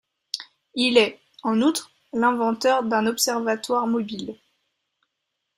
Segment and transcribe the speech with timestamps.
[0.73, 4.35] Il est, en outre, l'inventeur d'un observatoire mobile.